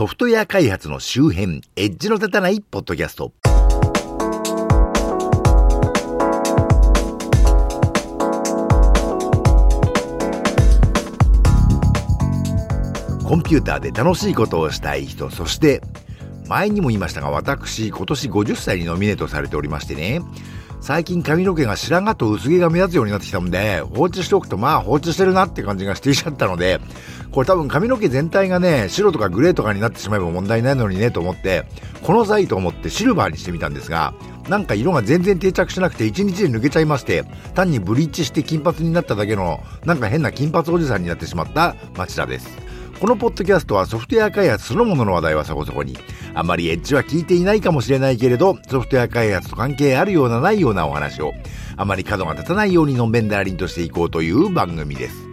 [0.00, 3.34] ソフトウェア開発の周辺、エッジの立たないポッドキャスト。
[13.26, 15.82] コンピューターで楽しいことをしたい人、そして、
[16.48, 20.22] 前にも言いましたが、私、今年50歳にノミネートされておりましてね、
[20.80, 26.80] 最近髪の毛が白髪と薄毛が目立つようになってきたので、放置しておくとまあ放置してるなって感じがしてきちゃったので、
[27.32, 31.64] これ多分髪の毛全体がね、白とかグレーとかになってしまえば問題ないのにねと思って、
[32.02, 34.14] この際と思ってシルバーにしてみたんですが、
[34.48, 37.24] なんか色が全然定着しなくて1日で抜けちゃいまして、
[37.54, 42.69] 単にブリーチして金髪になっただけの、なんか変な金髪おじさんになってしまった町田です。
[43.00, 45.96] このポッドキャストはソフトウェア開発そのものの話題はそこそこに、
[46.34, 51.32] あまりエッジは聞いていないかもしれないけれど、ソフトウェア開発と関係あるようなないようなお話を、
[51.78, 55.30] あまり角が立たないようにのんべんだらりんとしていこうという番組です。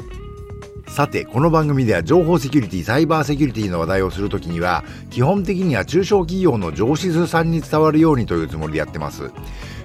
[0.87, 9.29] さて、この番組では情報セキュリティ、サイバーセキュリティの話題をするときには、基本的には中小企業の上司さんに伝わるようにというつもりでやってます。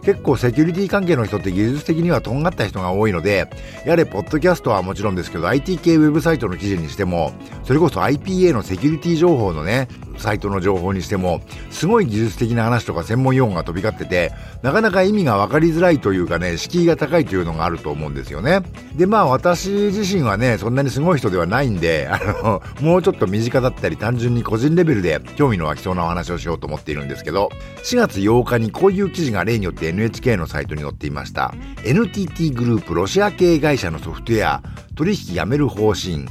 [0.03, 3.49] 結構セキュリティ関係の人って技術的にはとんがった人が多いので、
[3.87, 14.33] やれ、ポッドキャストはもちろんですけど、IT 系ウェブサイトの記事にしても、それこそ IPA のセキュリティ情報のね、サイトの情報にしても、すごい技術的な話とか専門用語が飛び交ってて、
[14.63, 18.63] なかなか意味が分かりづらいというかね、敷居が高いというのがあると思うんですよね。
[18.95, 27.51] で、まあ私自身はね、そんなにすごい人ではないんで、あの、もうちょっと身近だったり単純に個人レベルで興味の湧きそうなお話をしようと思っているんですけど、
[27.85, 31.55] 4月8日にこういう記事が例によって NHK のサイトに載っていました。
[31.85, 34.63] NTT グループロシア系会社のソフトウェア、
[34.95, 36.27] 取引やめる方針、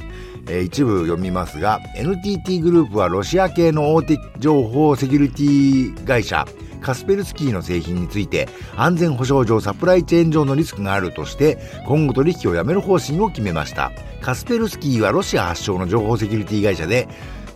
[0.48, 6.46] えー、一部読みますが、NTT グループはロシア系の大手情報セキュリティ会社、
[6.82, 13.92] カスペルスキーの製品について安全保障上サプライチェーン上のリスクがあるとして今後取引をやめる方針を決めました。
[14.20, 17.08] カスペルスキーはロシア発祥の情報セキュリティ会社で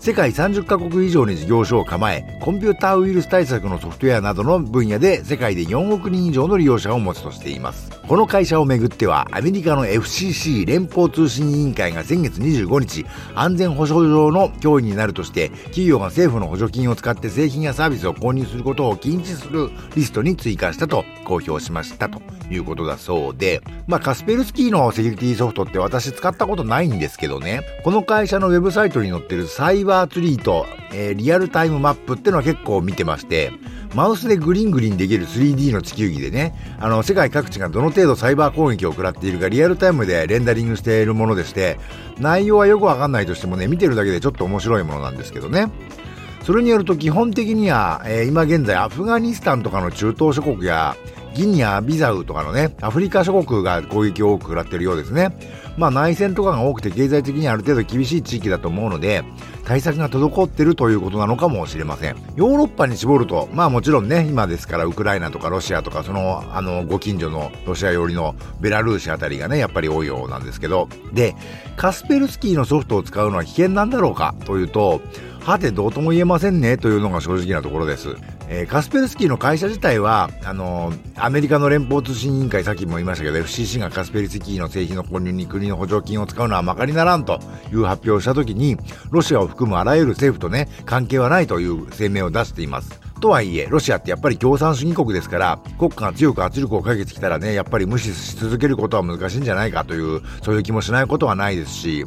[0.07, 7.91] 世界30カ国以上に事業所を構え、コンピューターウイルス対策のソフトウェアなどの分野で世界で4億人以上の利用者を持つとしています。
[8.07, 22.09] この会社をめぐっては、アメリカの FCC 連邦通信委員会が先月25日、安全保障上の脅威になるとして、企業が政府の補助金を使って製品やサービスを購入することを禁止するリストに追加したと公表しました。
[22.09, 33.53] ということだそうで、まあ、カスペルスキーのセキュリティソフトって私使ったことないんですけどね、この会社のウェブサイトに載ってるサイバーバーツリーと、えー、リアルタイムマップってのは結構見てまして、
[33.95, 41.79] マウスでグリングリンできる 3D の地球儀でね、あの、世界各地がどの程度サイバー攻撃を食らっているかリアルタイムでレンダリングしているものでして、
[42.19, 45.71] 内容はよくわかんないとしてもね、見てるだけでちょっと面白いものなんですけどね。
[46.43, 50.95] それによると基本的には、えー、今現在アフガニスタンとかの中東諸国や
[51.35, 55.37] ギニア、ビザウとかのね、アフリカ諸国が攻撃を多く食らってるようですね。
[55.77, 59.25] まあ内戦とかが多くて経済的にある程度厳しい地域だと思うので、
[59.65, 62.17] 対策が滞っているということなのかもしれません。
[62.37, 71.35] ヨーロッパに絞ると、まあもちろんね、今ですからウクライナとかロシアとか、その、あの、ご近所のロシア寄りのベラルーシあたりがね、やっぱり多いようなんですけど、で、
[71.77, 75.01] カスペルスキーのソフトを使うのは危険なんだろうかというと、
[75.41, 78.17] はてどうとも言えませんねというのが正直なところです。
[78.49, 87.41] えー、カスペルスキーの会社自体は、あのー、アメリカの連邦通信委員会、さっきも言いましたけど、FCC がカスペルスキーの製品の購入に国の補助金を使うのはまかりならんと
[87.73, 88.77] いう発表をしたときに、
[89.11, 93.06] ロシアを含むあらゆる政府とね、関係はないという声明を出しています。
[93.21, 102.05] とはいえ、ロシアってやっぱり共産主義国ですから、国家が強く圧力をかけてきたらね、やっぱり無視し続けることは難しいんじゃないかという、そういう気もしないことはないですし、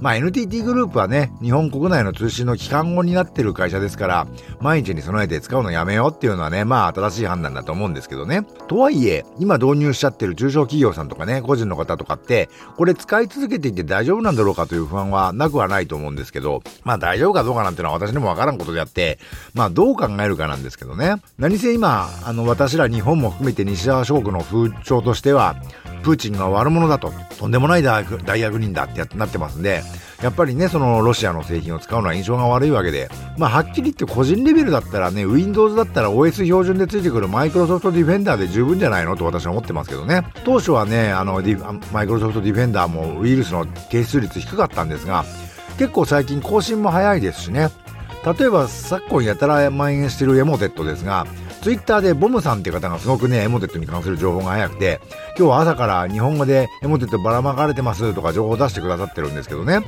[0.00, 4.26] まあ NTT グループはね、日本国内の通信の機関語になってる会社ですから、
[4.60, 8.46] 毎日に備えて使うのやめようっていうのはね、まあ正しい判断だと思うんですけどね。
[8.66, 19.18] とはいえ、今導入しちゃってる中小企業さんとかね、個人の方とかって、これ使い続けていて大丈夫なんだろうかという不安はなくはないと思うんですけど、まあ大丈夫かどうかなんてのは私にもわからんことであって、
[19.52, 21.16] まあどう考えるかなんですけどね。
[21.38, 25.56] 何せ今、あの、私ら日本も含めて西側諸国の風潮としては、
[26.02, 28.04] プーチンが悪者だと、とんでもない大
[28.40, 29.82] 役人だってなってますんで、
[30.22, 40.24] やっぱりね、そのロシアの製品を使うのは印象が悪いわけで、まあはっきり言って個人レベルだったらね、Windows だったら OS 標準でついてくるマイクロソフトディフェンダーで十分じゃないのと私は思ってますけどね。
[40.44, 41.40] 当初はね、あの、
[41.92, 45.24] マイクロソフトディフェンダーもウイルスの係数率低かったんですが、
[45.78, 47.70] 結構最近更新も早いですしね。
[48.24, 51.26] 例えば昨今やたら蔓延しているエモテットですが、
[51.62, 55.00] ツイッターでボムさんっていう方がすごくね、エモテットに関する情報が早くて、
[55.36, 59.80] 今日は朝から日本語でエモテットばらまかれてますとか情報を出してくださってるんですけどね。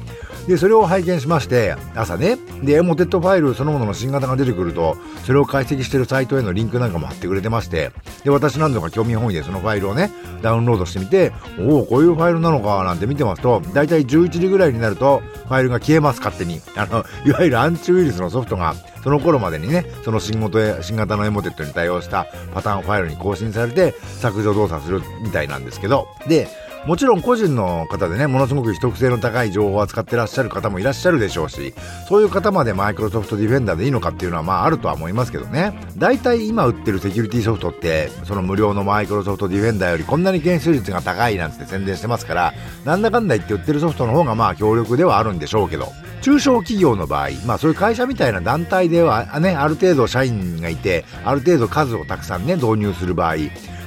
[0.47, 7.93] で、それを拝見しまして、朝ね、で、エモテットファイルそのものの新型が出てくると、それを解析してるサイトへのリンクなんかも貼ってくれてまして、
[8.25, 10.11] で、私何度か興味本位でそのファイルをね、
[10.43, 16.61] ダウンロードしてみて、おお、こういうファイルなのかなんて見てますと、だいたい11時ぐらいになると、ファイルが消えます、勝手に。
[16.77, 26.49] あの、いわゆるアンチウイルスのソフトが、その頃までにね、その新型新型のエモテットに対応したパターンファイルに更新されて、削除動作するみたいなんですけど、で、
[26.87, 31.75] もちろん個人の方でね、ものすごく秘匿性の高い情報を扱ってらっしゃる方もいらっしゃるでしょうし、
[32.09, 35.79] そういう方までマイクロソフトディフェンダーでいいのかっていうのはまああるとは思いますけどね。
[35.97, 42.55] 大体今売ってるセキュリティソフトって、その無料のマイクロソフトディフェンダーよりこんなに検出率が高いなんて宣伝してますから、
[42.85, 45.93] なんだかんだ言って売ってるソフトの方がまあ強力ではあるんでしょうけど、
[46.23, 53.37] 中小企業の場合、まあそういう会社みたいな団体ではね、ある程度社員がいて、ある程度数をたくさんね、導入する場合、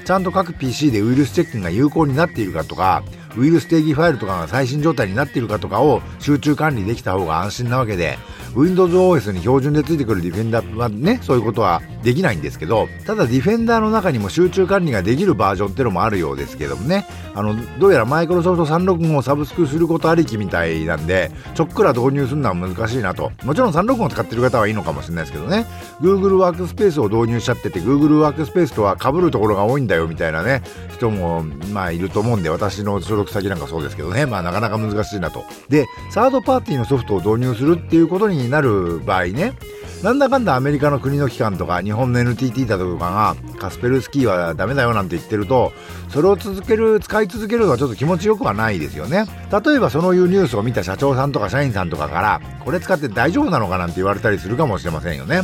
[0.06, 3.04] ちゃんと各 PC でウイルスチェックが有効になっているかとか、
[3.36, 8.20] ウイルス定義ファイルとかが最新状態になっているかとかを集中管理できた方が安心なわけで、
[8.56, 23.32] Windows OS に標準でついてくるディフェンダーはね、そういうことはできないんですけど、ただディフェンダーの中にも集中管理ができるバージョンってのもあるようですけどもね、あの、どうやらマイクロソフト365をサブスクすることありきみたいなんで、ちょっくら導入するのは難しいなと。
[23.44, 25.66] もちろん365を使ってる方はいいのかもしれないですけどね、
[26.00, 30.62] Google ワークスペースを導入しちゃってて、Google ワークスペースとは被るところが多いんだよみたいなね、
[30.92, 31.44] 人も、
[31.74, 35.44] まあいると思うんで、私の所属先なんかそうですけどね、まあなかなか難しいなと。
[35.70, 39.54] で、サードパーティーのソフトを導入するっていうことになる場合ね、
[40.04, 45.74] なんだかんだアメリカの国の機関とか日本の NTT だとかがカスペルスキーはダメだよなんて言ってると
[46.10, 49.26] それを続ける使い続けるのはちょっと気持ちよくはないですよね。
[49.52, 55.42] 例えばそのいうニュースを見た社長さんとか社員さんとかからこれ使って大丈夫なのかなんて言われたりするかもしれませんよね。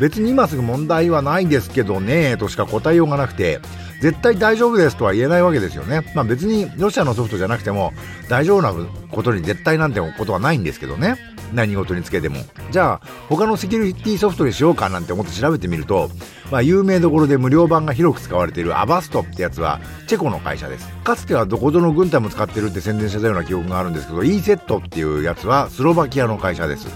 [0.00, 3.60] 別に今すぐ問題はないですけどねとしか答えようがなくて
[4.00, 6.10] 絶対大丈夫ですとは言えないわけですよね。
[6.14, 7.92] まあ別にロシアのソフトじゃなくても
[8.28, 8.72] 大丈夫な
[9.10, 11.16] ことに絶対なんてことはないんですけどね。
[11.52, 12.36] 何事につけても。
[12.70, 16.08] じゃあ他のセキュリティソフトにしようかなんて思って調べてみると、
[16.50, 20.88] まあ有名どころで無料版が広く使われているアバストってやつはチェコの会社です。
[21.04, 26.86] かつてはどこぞの軍隊も使ってるって宣伝してたような記憶があるんですけど、e セットっていうやつはスロバキアの会社です。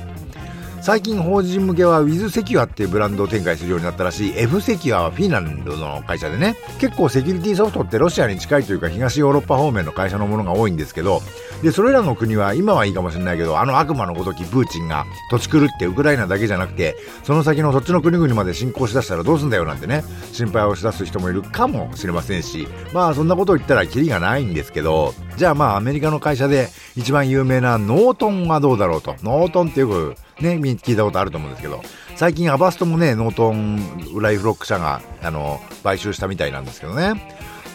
[0.84, 4.34] 最近法人向けは Wiz セキュアっていうブランドを展開するようになったらしい。
[4.36, 6.56] F セキュアはフィンランドの会社でね。
[6.78, 11.22] 結構セキュリティソフトってロシアに近いというか東ヨーロッパ方面の会社のものが多いんですけど。
[11.62, 22.68] でそれらの国は今はいいかもしれないけどあの悪魔のごときプーチンが土地狂ってウクライナだけじゃなくてその先のそっちの国々まで侵攻しだしたらどうすんだよなんてね心配をしだす人もいるかもしれませんし。
[22.92, 25.14] まあそんなことを言ったらキリがないんですけど。
[25.38, 29.16] じゃあまあアメリカの会社で一番有名なノートンはどうだろうと。
[29.22, 31.82] ノートンってよくね、聞いたことあると思うんですけど、
[32.16, 37.14] 最近アバストもね、ノートンライフロック社が、あの、買収したみたいなんですけどね。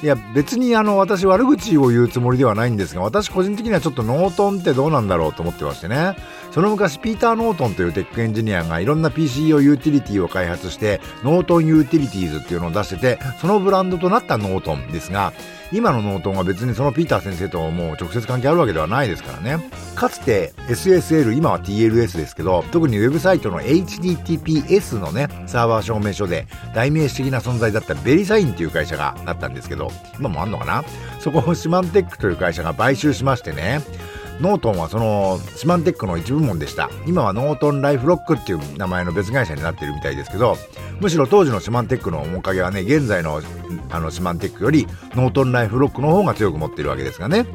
[0.01, 6.15] いや、別にあの、私悪口を言うつもりではないんですが、私個人的にはちょっとノートンってどうなんだろうと思ってましてね。
[6.51, 15.33] その昔、ピーター・ノートンというテックエンジニアがいろんな PC 用ユーティリティを開発して、ノートンユーティリティーズっていうのを出してて、そのブランドとなったノートンですが、
[15.71, 19.63] 今のノートンは別にそのピーター先生ともう直接関係あるわけではないですからね。
[19.95, 30.83] かつて SSL、今は TLS ですけど、特にウェブサイトの HTTPS のね、サーバー証明書で代名詞的な存在だったベリサインっていう会社があったんですけど、今もあんのかな？
[31.19, 33.81] そこをシマンテックという会社が買収しましてね、
[34.39, 36.89] ノートンはそのシマンテックの一部門でした。
[37.05, 40.55] 今はノートンライフロックっていう名前の別会社になってるみたいですけど、
[41.01, 43.41] むしろ当時のシマンテックの面影はね、現在の
[43.89, 47.45] あのシマンテックよりノートンライフロックの方が強く持ってるわけですがね。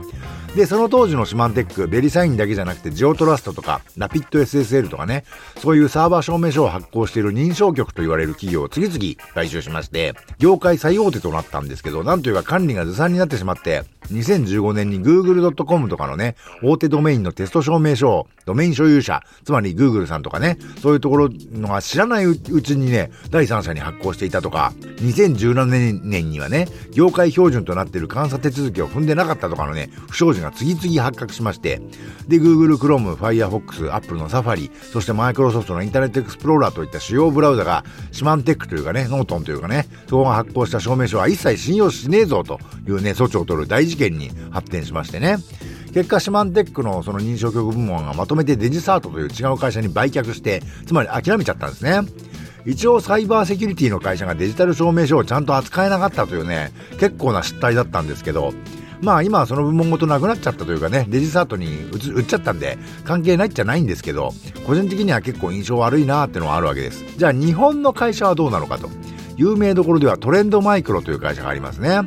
[0.54, 5.24] で、その当時のシマンテック、ベリサインだけじゃなくてジオトラストとか、ラピッド SSL とかね、
[5.58, 31.80] そういうサーバー証明書を発行している認証局と言われる企業を次々買収しまして、業界最大手となったんですけど、なんというか管理がずさんになってしまって、2015年に google.com とかのね、大手ドメインのテスト証明書を、ドメイン所有者、つまり Google さんとかね、そういうところのが知らないうちにね、第三者に発行していたとか、2017年にはね、業界標準となっている監査手続きを踏んでなかったとかのね、不祥事が次々発覚しまして、
[32.28, 45.36] で、Google Chrome、Firefox、Apple の Safari、そして Microsoft のインターネットエクスプローラーといった主要ブラウザが、シマンテックというかね、ノートンというかね、そこが発行した証明書は一切信用しねえぞというね、措置を取る大事事件に発展しましてね。
[45.92, 52.00] 結果、シマンテックのその認証局部門がまとめてデジサートという違う会社に売却して、つまり諦めちゃったんですね。
[52.66, 58.52] 一応サイバーセキュリティの会社がデジタル証明書をちゃんと扱えなかったというね、結構な失態だったんですけど、
[59.02, 61.66] まあ今はその部門ごとなくなっちゃったというかね、デジサートに
[62.14, 64.32] 売っちゃったんで、関係ないっちゃないんですけど、
[64.66, 67.04] 個人的には結構印象悪いなーってのはあるわけです。
[67.16, 68.88] じゃあ日本の会社はどうなのかと。
[69.36, 72.00] 有名どころではトレンドマイクロという会社がありますね。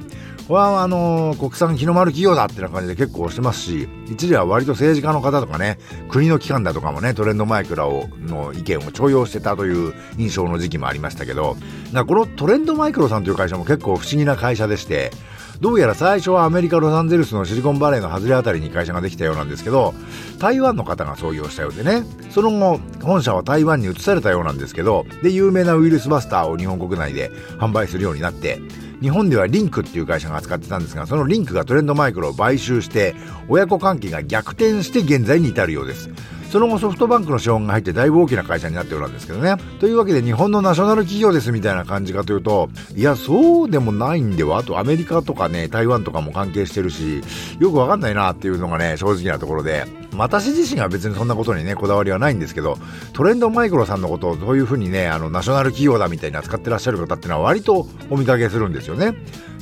[0.48, 11.58] これはあのー、国産日の丸企業だってな感じで結構してますし、一時は割と政治家の方とかね、国の機関だとかもね、トレンドマイクラをの意見を重用してたという印象の時期もありましたけど、
[11.94, 15.12] このトレンドマイクロさんという会社も結構不思議な会社でして、
[15.60, 19.96] どうやら最初はアメリカ・ロサンゼルスのシリコンバレーの外れあたりに会社ができたようなんですけど、
[20.38, 28.62] 台湾の方が創業したようでね、その後、本社は台湾に移されたようなんですけど、で、有名なウイルスバスターを日本国内で販売するようになって、
[29.02, 33.16] 日本ではリンクっていう会社が扱ってたんですが、そのリンクがトレンドマイクロを買収して、
[33.48, 36.12] 親子関係が逆転して現在に至るようです。
[36.50, 39.58] その後ソフトバンクの資本が入ってだいぶ大きな会社になっておるんですけどね。
[39.80, 44.58] というわけで日本のナショナル企業ですみたいな感じかというと、いや、そうでもないんでは？
[44.60, 47.22] あとアメリカとかね、台湾とかも関係してるし、
[47.60, 49.86] よくわかんないなっていうのがね、正直なところで、
[50.16, 52.78] 私自身は別にそんなことにね、こだわりはないんですけど、
[53.14, 59.16] トレンドマイクロさんのことをどういうふうにね、あの、ナショナル企業だみたいに扱ってらっしゃる方っていうのは割とお見かけするんですよね。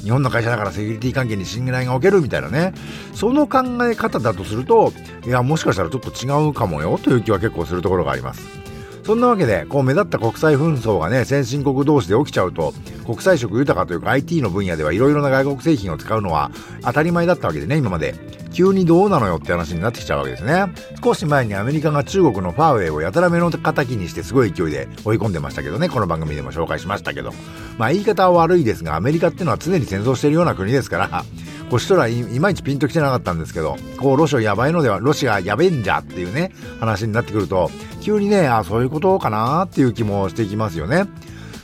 [0.04, 2.74] 日本の会社だからセキュリティ関係に信頼がおけるみたいなね。
[3.14, 4.94] その考え方だとすると、
[5.26, 8.65] いや、もしかしたらちょっと違うかもよという気は結構するところがあります。
[9.06, 12.74] そんなわけで、こう目立った国際紛争がね、先進国同士で起きちゃうと、
[13.06, 16.50] 国際色豊かというか IT の分野ではいろいろな外国製品を使うのは
[16.82, 18.16] 当たり前だったわけでね、今まで。
[18.56, 20.66] 急にどうなのよって話になってきちゃうわけですね。
[21.04, 27.34] 少し前にアメリカが中国のファーウェイをやたら目の敵にしてすごい勢いで追い込んでましたけどね、この番組でも紹介しましたけど。
[27.78, 31.26] まあ言い方は悪いですが、アメリカってのは常に戦争してるような国ですから、
[31.70, 41.06] こうしとらいまいちピンときてなかったんですけど、こうロシアやばいのでは、ロシアやべえんじゃっていうね、話になってくると、急にね、あ、そういうことかなっていう気もしてきますよね。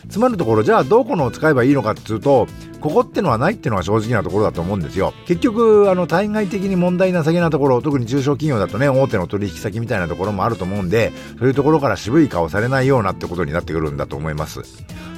[0.10, 2.48] つまるところ、じゃあどこのを使えばいいのかっていうと、
[2.82, 5.14] ここってのはないっていうのが正直なところだと思うんですよ。
[5.28, 14.62] 結局、あの、対外的に問題なさげなところ、特に中小企業だとね、大手の取引先みたいなところもあると思うんで、そういうところから渋い顔されないようなってことになってくるんだと思います。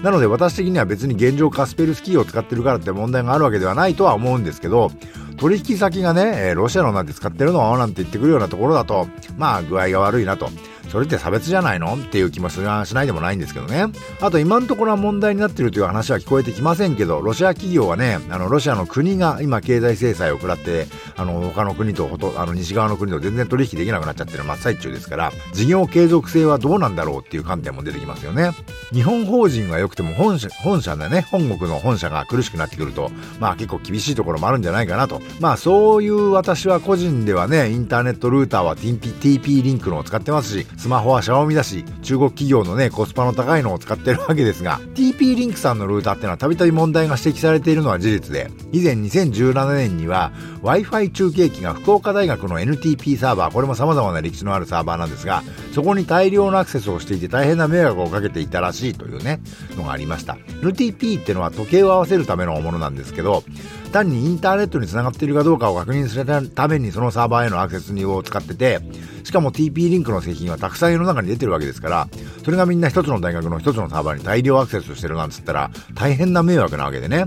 [0.04, 4.92] なので私的には別に現状カスペルスキーを使ってるからって問題があるわけではないとは思うんですけど、
[5.38, 9.08] 取引先がね、ロシアのなんて使ってるのなんて言ってくるようなところだと、
[9.38, 10.50] まあ具合が悪いなと。
[10.90, 11.96] それって差別じゃないの？
[11.96, 13.88] っていう気もしないでもないんですけどね。
[14.22, 28.52] あと今のところは問題になってるという話は聞こえてきませんけど、ロシア企業はね、あの、ロシアの国が今経済制裁を食らって、あの、他の国とほと、あの、西側の国と全然取引できなくなっちゃってる真っ最中ですから、事業継続性はどうなんだろうっていう観点も出てきますよね。
[28.92, 35.22] 日本法人は良くても本社、本社でね、本国の本社が苦しくなってくると、まあ結構厳しいところもあるんじゃないかなと。
[35.40, 50.32] まあそういう私は個人ではね、インターネットルーターは TP, TP リンクのを使ってますし、スマホはシャオミだし、中国企業のね、コスパの高いのを使ってるわけですが、TP リンクさんのルーターってのはたびたび問題が指摘されているのは事実で、以前2017年には
[50.64, 59.42] Wi-Fi 中継機が福岡大学の NTP サーバー、これも様々な歴史のあるサーバーなんですが、そこに大量のアクセスをしていて大変な迷惑をかけていたらしいというね、
[59.84, 60.38] のがありました。
[60.62, 63.44] NTP ってのは時計を合わせるためのものなんですけど、
[63.92, 68.80] 単にインターネットにつながっているかどうかを確認するためにそのサーバーへのアクセスを使ってて、
[69.24, 72.08] しかも TP リンクの製品はたくさん世の中に出てるわけですから、
[72.44, 77.26] それがみんな一つの大学の一つのサーバーに大量アクセスしてるなんつったら大変な迷惑なわけでね。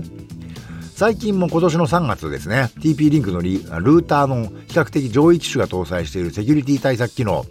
[0.93, 7.45] 最近も今年の3月ですね、TP リンクのリルーターの比較的上位機種が搭載しているセキュリティ対策機能、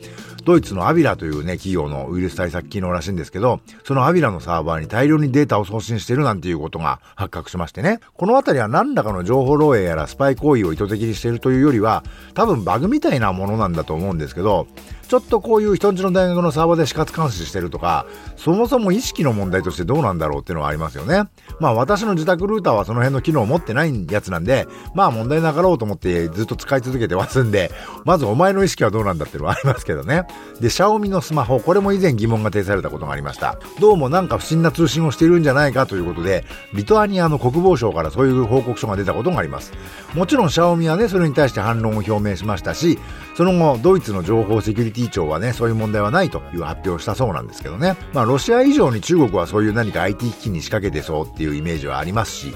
[0.46, 7.98] ドイツのアビラというね、企業のウイルス対策機能らしいんですけど、そのアビラのサーバーに大量にデータを送信してるなんていうことが発覚しましてね。
[8.14, 14.68] このあたりは何らかの情報漏洩やらスパイ行為を意図的にしているというよりは、多分バグみたいなものなんだと思うんですけど、
[15.08, 21.24] ちょっとこういう人んちの大学のサーバーで死活監視してるとか、そもそも意識の問題としてどうなんだろうっていうのはありますよね。
[21.60, 27.70] まあ私の自宅ルーターはその辺の機能を持ってないやつなんで、まあ問題なかろうと思ってずっと使い続けてますんで、
[28.04, 30.24] まずお前の意識はどうなんだっていうのはありますけどね。
[30.60, 33.58] で、シャオミのスマホ、これも以前疑問が呈されたことがありました。
[33.80, 36.44] どうもなんか不審な通信をしているんじゃないかということで、
[36.74, 39.72] リトアニアの国防省からそういう報告書が出たことがあります。
[40.14, 42.98] もちろんシャオミはね、それに対して反論を表明しましたし、
[43.36, 47.94] その後、ドイツの情報セキュリティ庁はね、そういう問題はないという発表をしたそうなんですけどね。
[48.14, 52.54] まあ、ロシア以上に中国はそういう何か IT 機器に仕掛けてそうっていうイメージはありますし、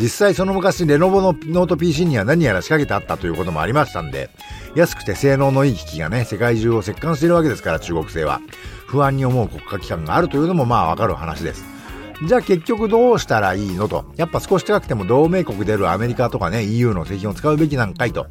[0.00, 4.30] 実際その昔レノボのノート PC には何やら仕掛けてあったということもありましたんで、
[4.76, 8.40] 安くて性能のいい機器がね、世界中を席巻しているわけですから中国製は。
[8.86, 11.64] 不安に思う国家機関があるというのもまあわかる話です。
[12.26, 14.04] じゃあ結局どうしたらいいのと。
[14.16, 18.26] やっぱ少し高くても同盟国であるアメリカとかね、EU の製品を使うべきなんかいと。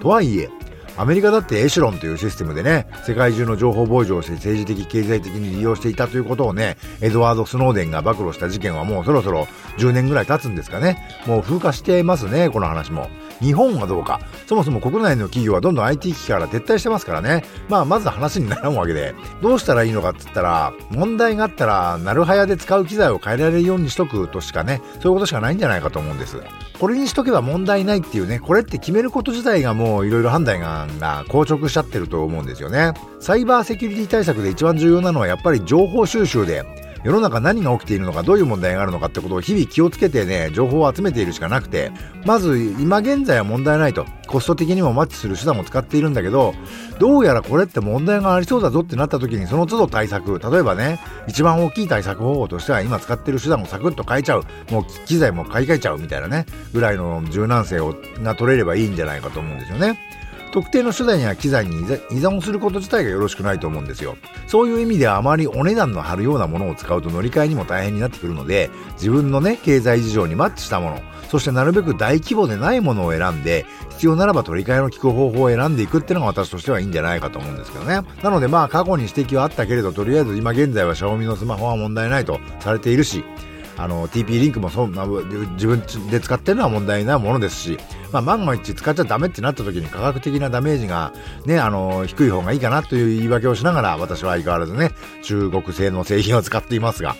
[0.00, 0.50] とはいえ、
[0.96, 9.48] アメリカだってエシュロンというシステムでね、世界中の情報傍受をして政治的、経済的に利用していたということをね、エドワード・スノーデンが暴露した事件はもうそろそろ
[9.78, 10.98] 10年ぐらい経つんですかね。
[11.26, 13.08] もう風化してますね、この話も。
[13.44, 14.20] 日本はどうか。
[14.46, 17.44] そもそも国内の企業はどんどん IT 機器から撤退してますからね。
[17.68, 19.14] まあ、まず話にならんわけで。
[19.42, 26.38] どうしたらいいのかって言ったら、問題があったら、なるはやで使う機材を変えられるようにしとくとしかね、そういうことしかないんじゃないかと思うんです。
[26.80, 32.94] これにしとけば問題ないっていうね、これって決めること自体がもういろいろ判断が硬直しちゃってると思うんですよね。
[33.20, 36.64] サイバーセキュリティ対策で一番重要なのはやっぱり情報収集で、
[37.04, 41.92] 世の中何が起きているのか、どういう問題があるのかってことを日々気をつけてね、情報を集めているしかなくて、
[42.24, 44.06] まず今現在は問題ないと。
[44.26, 46.54] コスト的にもマッチする手段も使っているんだけど、
[46.98, 54.44] どうやらこれって問題がありそうだぞってなった時にその都度対策、例えばね、一番大きい対策方法としては今使ってる手段をサクッと変えちゃう。
[54.70, 60.00] もう機材も買い替えちゃうみたいなね、ぐらいの柔軟性をが取れればいいんじゃないかと思うんですよね。
[60.54, 61.84] 特定の手段や機材に依
[62.20, 64.16] 存すること自体がよろしくないと思うんですよ。
[64.46, 78.02] そういう意味ではあまりお値段の張るようなものを使うと乗り換えにも大変になってくるので、自分のね、経済事情にマッチしたもの、そしてなるべく大規模でないものを選んで、必要ならば取り替えの効く方法を選んでいくっていうのが私としてはいいんじゃないかと思うんですけどね。
[78.22, 83.24] なのでまあ過去に指摘はあったけれど、とりあえず今現在は Xiaomi のスマホは問題ないとされているし、
[83.76, 87.78] あの TP リンクもそんな自分で使ってるのは問題なものですし、
[88.12, 91.12] まあ、万が一使っちゃダメってなった時に科学的なダメージが
[91.46, 97.16] ね、あの、低い方がいいかなという言い訳をしながら私は相変わらずね、中国製の製品を使っていますが、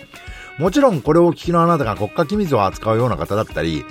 [0.59, 3.85] もちろんこれを聞きのあなたが国家機密を扱うような方だったり、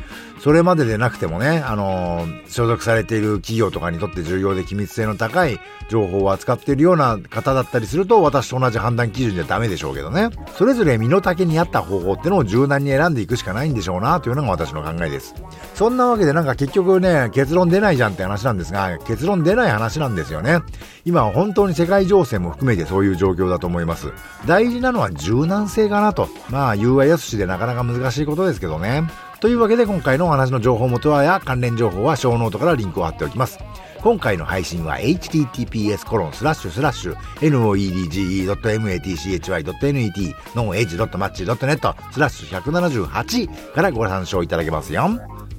[0.43, 5.57] それまででなくてもね、あのー、所属されている企業とかにとって重要で機密性の高い
[5.87, 10.31] 情報を扱っているような方だったりすると、私と同じ判断基準じゃダメでしょうけどね。
[10.57, 15.33] それぞれ身の丈に合った方法ってのを柔軟に選んでいくしかないんでしょうな、というのが私の考えです。
[15.75, 20.59] そんなわけでなんか結局ね、結論出ないじゃんって話なんですが、結論出ない話なんですよね。
[21.05, 24.11] 今は本当に世界情勢も含めてそういう状況だと思います。
[24.45, 26.27] 大事なのは柔軟性かなと。
[26.49, 29.03] まあ、言うはやすしでなかなか難しいことですけどね。
[29.43, 33.59] というわけで今回のお話の情報元はや関連情報はショーノートからリンクを貼っておきます。
[34.01, 45.09] 今回の配信は https コロンスラッシュスラッシュ noedge.matchy.net ノンエッジ .match.net スラッシュ178からご参照いただけますよ。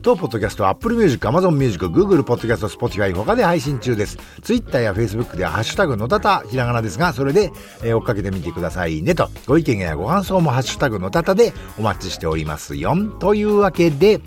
[0.04, 4.18] 当ポッドキャストは Apple Music、Amazon Music、Google Podcast、Spotify 他で配信中です。
[4.42, 7.50] Twitter や Facebook ではハッシュタグのたた、ひらがなですが、それで、
[7.82, 9.30] えー、追っかけてみてくださいねと。
[9.46, 12.94] ご意見やご感想もハッシュタグのたたでお待ちしておりますよ。
[13.18, 14.20] というわけで、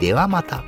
[0.00, 0.64] ではまた。